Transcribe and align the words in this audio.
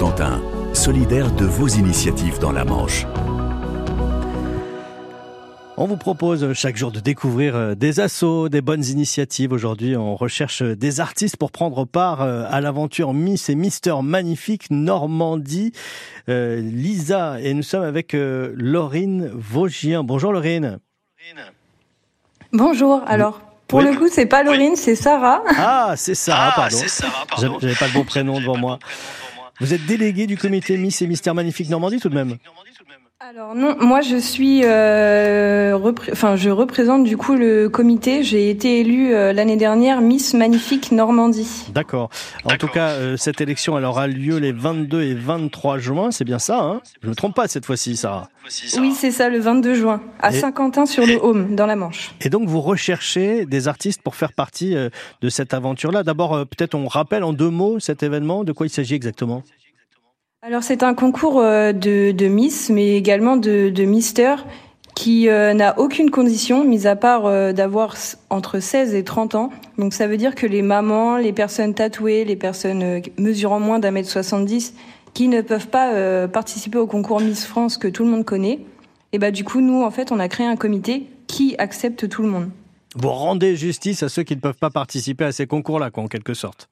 Cotentin, 0.00 0.40
solidaire 0.72 1.30
de 1.30 1.44
vos 1.44 1.68
initiatives 1.68 2.38
dans 2.38 2.52
la 2.52 2.64
Manche. 2.64 3.04
On 5.76 5.86
vous 5.86 5.98
propose 5.98 6.54
chaque 6.54 6.78
jour 6.78 6.90
de 6.90 7.00
découvrir 7.00 7.54
euh, 7.54 7.74
des 7.74 8.00
assauts, 8.00 8.48
des 8.48 8.62
bonnes 8.62 8.82
initiatives. 8.82 9.52
Aujourd'hui, 9.52 9.98
on 9.98 10.16
recherche 10.16 10.62
des 10.62 11.00
artistes 11.00 11.36
pour 11.36 11.52
prendre 11.52 11.84
part 11.84 12.22
euh, 12.22 12.44
à 12.48 12.62
l'aventure 12.62 13.12
Miss 13.12 13.50
et 13.50 13.54
Mister 13.54 13.96
Magnifique 14.02 14.70
Normandie. 14.70 15.72
Euh, 16.30 16.62
Lisa, 16.62 17.38
et 17.38 17.52
nous 17.52 17.62
sommes 17.62 17.84
avec 17.84 18.16
Laurine 18.16 19.30
Vaugien. 19.34 20.02
Bonjour 20.02 20.32
Laurine. 20.32 20.78
Bonjour, 22.54 23.02
alors. 23.06 23.42
Pour 23.68 23.82
le 23.82 23.94
coup, 23.94 24.08
c'est 24.10 24.24
pas 24.26 24.44
Laurine, 24.44 24.76
c'est 24.76 24.96
Sarah. 24.96 25.42
Ah, 25.58 25.92
c'est 25.96 26.14
Sarah, 26.14 26.52
pardon. 26.56 26.78
J'avais 27.60 27.74
pas 27.74 27.86
le 27.86 27.92
bon 27.92 28.04
prénom 28.04 28.40
devant 28.40 28.56
moi. 28.56 28.78
Vous 29.60 29.74
êtes 29.74 29.84
déléguée 29.86 30.26
du 30.26 30.36
comité 30.38 30.76
Miss 30.78 31.02
et 31.02 31.06
Mister 31.06 31.32
Magnifique 31.32 31.68
Normandie 31.68 32.00
tout 32.00 32.08
de 32.08 32.14
même 32.14 32.36
alors 33.22 33.54
non, 33.54 33.76
moi 33.78 34.00
je 34.00 34.16
suis, 34.16 34.62
euh, 34.64 35.78
enfin 36.10 36.36
je 36.36 36.48
représente 36.48 37.04
du 37.04 37.18
coup 37.18 37.34
le 37.34 37.68
comité. 37.68 38.22
J'ai 38.22 38.48
été 38.48 38.80
élue 38.80 39.14
euh, 39.14 39.34
l'année 39.34 39.58
dernière 39.58 40.00
Miss 40.00 40.32
Magnifique 40.32 40.90
Normandie. 40.90 41.66
D'accord. 41.74 42.08
En 42.44 42.56
tout 42.56 42.66
cas, 42.66 42.92
euh, 42.92 43.18
cette 43.18 43.42
élection 43.42 43.76
elle 43.76 43.84
aura 43.84 44.06
lieu 44.06 44.38
les 44.38 44.52
22 44.52 45.02
et 45.02 45.12
23 45.12 45.76
juin. 45.76 46.10
C'est 46.10 46.24
bien 46.24 46.38
ça, 46.38 46.60
hein? 46.60 46.80
Je 47.02 47.08
me 47.08 47.14
trompe 47.14 47.34
pas 47.34 47.46
cette 47.46 47.66
fois-ci, 47.66 47.94
Sarah. 47.94 48.30
Oui, 48.78 48.92
c'est 48.92 49.10
ça, 49.10 49.28
le 49.28 49.38
22 49.38 49.74
juin, 49.74 50.00
à 50.20 50.32
Saint-Quentin-sur-le-Haume, 50.32 51.54
dans 51.54 51.66
la 51.66 51.76
Manche. 51.76 52.14
Et 52.22 52.30
donc 52.30 52.48
vous 52.48 52.62
recherchez 52.62 53.44
des 53.44 53.68
artistes 53.68 54.00
pour 54.00 54.16
faire 54.16 54.32
partie 54.32 54.74
euh, 54.74 54.88
de 55.20 55.28
cette 55.28 55.52
aventure-là. 55.52 56.04
D'abord, 56.04 56.46
peut-être 56.46 56.74
on 56.74 56.88
rappelle 56.88 57.24
en 57.24 57.34
deux 57.34 57.50
mots 57.50 57.80
cet 57.80 58.02
événement. 58.02 58.44
De 58.44 58.52
quoi 58.52 58.64
il 58.64 58.70
s'agit 58.70 58.94
exactement? 58.94 59.42
Alors 60.42 60.62
c'est 60.62 60.82
un 60.82 60.94
concours 60.94 61.38
euh, 61.38 61.72
de, 61.72 62.26
Miss, 62.26 62.70
mais 62.70 62.96
également 62.96 63.36
de, 63.36 63.84
Mister, 63.84 64.36
qui 64.94 65.28
euh, 65.28 65.52
n'a 65.52 65.78
aucune 65.78 66.10
condition, 66.10 66.64
mis 66.64 66.86
à 66.86 66.96
part 66.96 67.26
euh, 67.26 67.52
d'avoir 67.52 67.94
entre 68.30 68.58
16 68.58 68.94
et 68.94 69.04
30 69.04 69.34
ans. 69.34 69.50
Donc 69.76 69.92
ça 69.92 70.06
veut 70.06 70.16
dire 70.16 70.34
que 70.34 70.46
les 70.46 70.62
mamans, 70.62 71.18
les 71.18 71.34
personnes 71.34 71.74
tatouées, 71.74 72.24
les 72.24 72.36
personnes 72.36 73.02
mesurant 73.18 73.60
moins 73.60 73.80
d'un 73.80 73.90
mètre 73.90 74.08
70, 74.08 74.74
qui 75.12 75.28
ne 75.28 75.42
peuvent 75.42 75.68
pas 75.68 76.26
participer 76.28 76.78
au 76.78 76.86
concours 76.86 77.20
Miss 77.20 77.44
France 77.44 77.76
que 77.76 77.88
tout 77.88 78.04
le 78.04 78.10
monde 78.10 78.24
connaît, 78.24 78.60
et 79.12 79.18
bah 79.18 79.32
du 79.32 79.44
coup 79.44 79.60
nous 79.60 79.82
en 79.82 79.90
fait 79.90 80.10
on 80.10 80.20
a 80.20 80.28
créé 80.28 80.46
un 80.46 80.56
comité 80.56 81.06
qui 81.26 81.54
accepte 81.58 82.08
tout 82.08 82.22
le 82.22 82.28
monde. 82.28 82.48
Vous 82.94 83.10
rendez 83.10 83.56
justice 83.56 84.02
à 84.02 84.08
ceux 84.08 84.22
qui 84.22 84.36
ne 84.36 84.40
peuvent 84.40 84.58
pas 84.58 84.70
participer 84.70 85.24
à 85.24 85.32
ces 85.32 85.46
concours-là, 85.46 85.90
en 85.94 86.06
quelque 86.06 86.32
sorte. 86.32 86.69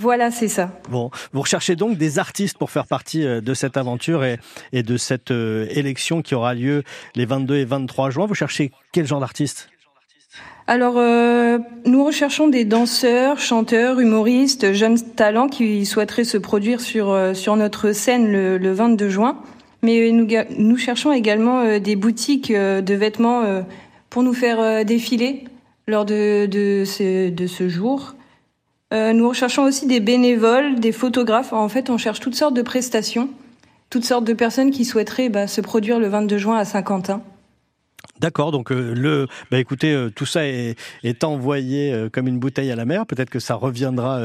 Voilà, 0.00 0.30
c'est 0.30 0.46
ça. 0.46 0.70
Bon, 0.90 1.10
vous 1.32 1.40
recherchez 1.40 1.74
donc 1.74 1.98
des 1.98 2.20
artistes 2.20 2.56
pour 2.56 2.70
faire 2.70 2.86
partie 2.86 3.26
euh, 3.26 3.40
de 3.40 3.52
cette 3.52 3.76
aventure 3.76 4.22
et, 4.22 4.38
et 4.72 4.84
de 4.84 4.96
cette 4.96 5.32
euh, 5.32 5.66
élection 5.70 6.22
qui 6.22 6.36
aura 6.36 6.54
lieu 6.54 6.84
les 7.16 7.26
22 7.26 7.56
et 7.56 7.64
23 7.64 8.10
juin. 8.10 8.26
Vous 8.26 8.34
cherchez 8.34 8.70
quel 8.92 9.06
genre 9.06 9.20
d'artistes 9.20 9.68
alors, 10.70 10.98
euh, 10.98 11.58
nous 11.86 12.04
recherchons 12.04 12.46
des 12.46 12.66
danseurs, 12.66 13.38
chanteurs, 13.38 14.00
humoristes, 14.00 14.74
jeunes 14.74 15.00
talents 15.00 15.48
qui 15.48 15.86
souhaiteraient 15.86 16.24
se 16.24 16.36
produire 16.36 16.82
sur, 16.82 17.18
sur 17.34 17.56
notre 17.56 17.92
scène 17.92 18.30
le, 18.30 18.58
le 18.58 18.72
22 18.74 19.08
juin. 19.08 19.38
Mais 19.80 20.12
nous, 20.12 20.28
nous 20.58 20.76
cherchons 20.76 21.10
également 21.10 21.78
des 21.78 21.96
boutiques 21.96 22.52
de 22.52 22.94
vêtements 22.94 23.64
pour 24.10 24.22
nous 24.22 24.34
faire 24.34 24.84
défiler 24.84 25.44
lors 25.86 26.04
de, 26.04 26.44
de, 26.44 26.84
ce, 26.84 27.30
de 27.30 27.46
ce 27.46 27.70
jour. 27.70 28.14
Euh, 28.94 29.12
nous 29.12 29.28
recherchons 29.28 29.64
aussi 29.64 29.86
des 29.86 30.00
bénévoles, 30.00 30.80
des 30.80 30.92
photographes. 30.92 31.52
En 31.52 31.68
fait, 31.68 31.90
on 31.90 31.98
cherche 31.98 32.20
toutes 32.20 32.34
sortes 32.34 32.54
de 32.54 32.62
prestations, 32.62 33.28
toutes 33.90 34.04
sortes 34.04 34.24
de 34.24 34.32
personnes 34.32 34.70
qui 34.70 34.84
souhaiteraient 34.84 35.28
bah, 35.28 35.46
se 35.46 35.60
produire 35.60 35.98
le 35.98 36.08
22 36.08 36.38
juin 36.38 36.56
à 36.56 36.64
Saint-Quentin. 36.64 37.22
D'accord, 38.20 38.50
donc 38.50 38.72
euh, 38.72 38.94
le, 38.94 39.28
bah 39.50 39.58
écoutez, 39.60 39.92
euh, 39.92 40.10
tout 40.10 40.26
ça 40.26 40.44
est, 40.46 40.74
envoyé 41.22 42.08
comme 42.12 42.26
une 42.28 42.38
bouteille 42.38 42.70
à 42.70 42.76
la 42.76 42.84
mer. 42.84 43.06
Peut-être 43.06 43.30
que 43.30 43.38
ça 43.38 43.54
reviendra 43.54 44.20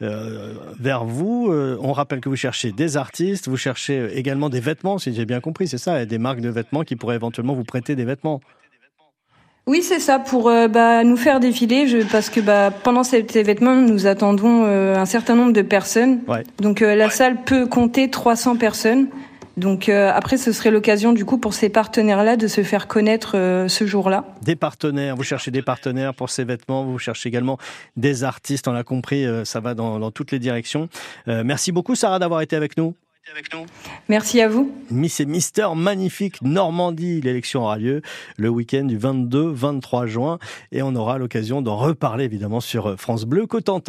vers 0.00 1.04
vous. 1.04 1.52
on 1.52 1.92
rappelle 1.92 2.20
que 2.20 2.28
vous 2.28 2.36
cherchez 2.36 2.72
des 2.72 2.96
artistes, 2.96 3.48
vous 3.48 3.56
cherchez 3.56 4.18
également 4.18 4.50
des 4.50 4.60
vêtements, 4.60 4.98
si 4.98 5.14
j'ai 5.14 5.26
bien 5.26 5.40
compris, 5.40 5.68
c'est 5.68 5.78
ça, 5.78 6.04
des 6.04 6.18
marques 6.18 6.40
de 6.40 6.48
vêtements 6.48 6.82
qui 6.82 6.96
pourraient 6.96 7.14
éventuellement 7.14 7.54
vous 7.54 7.64
prêter 7.64 7.94
des 7.94 8.04
vêtements. 8.04 8.40
Oui, 9.68 9.82
c'est 9.82 9.98
ça, 9.98 10.20
pour 10.20 10.48
euh, 10.48 10.68
bah, 10.68 11.02
nous 11.02 11.16
faire 11.16 11.40
défiler, 11.40 11.88
je, 11.88 11.98
parce 11.98 12.30
que 12.30 12.38
bah, 12.38 12.70
pendant 12.70 13.02
cet 13.02 13.34
événement, 13.34 13.74
nous 13.74 14.06
attendons 14.06 14.62
euh, 14.64 14.94
un 14.94 15.06
certain 15.06 15.34
nombre 15.34 15.52
de 15.52 15.62
personnes. 15.62 16.20
Donc 16.58 16.82
euh, 16.82 16.94
la 16.94 17.10
salle 17.10 17.42
peut 17.42 17.66
compter 17.66 18.08
300 18.08 18.58
personnes. 18.58 19.08
Donc 19.56 19.88
après, 19.88 20.36
ce 20.36 20.52
serait 20.52 20.70
l'occasion 20.70 21.14
du 21.14 21.24
coup 21.24 21.38
pour 21.38 21.54
ces 21.54 21.70
partenaires-là 21.70 22.36
de 22.36 22.46
se 22.46 22.62
faire 22.62 22.86
connaître 22.86 23.66
ce 23.68 23.86
jour-là. 23.86 24.26
Des 24.42 24.54
partenaires, 24.54 25.16
vous 25.16 25.22
cherchez 25.22 25.50
des 25.50 25.62
partenaires 25.62 26.12
pour 26.12 26.28
ces 26.28 26.44
vêtements, 26.44 26.84
vous 26.84 26.98
cherchez 26.98 27.30
également 27.30 27.56
des 27.96 28.22
artistes, 28.22 28.68
on 28.68 28.72
l'a 28.72 28.84
compris, 28.84 29.24
ça 29.44 29.60
va 29.60 29.72
dans, 29.72 29.98
dans 29.98 30.10
toutes 30.10 30.30
les 30.30 30.38
directions. 30.38 30.90
merci 31.26 31.72
beaucoup 31.72 31.94
Sarah 31.94 32.18
d'avoir 32.18 32.42
été 32.42 32.54
avec 32.54 32.76
nous 32.76 32.94
avec 33.30 33.52
nous. 33.52 33.66
Merci 34.08 34.40
à 34.40 34.48
vous. 34.48 34.72
Miss 34.90 35.18
et 35.18 35.26
Mister 35.26 35.66
Magnifique 35.74 36.42
Normandie. 36.42 37.20
L'élection 37.20 37.62
aura 37.62 37.76
lieu 37.76 38.02
le 38.36 38.48
week-end 38.48 38.84
du 38.84 38.98
22-23 38.98 40.06
juin 40.06 40.38
et 40.70 40.82
on 40.82 40.94
aura 40.94 41.18
l'occasion 41.18 41.60
d'en 41.60 41.76
reparler 41.76 42.24
évidemment 42.24 42.60
sur 42.60 42.98
France 43.00 43.24
Bleu 43.24 43.46
Cotentin. 43.46 43.82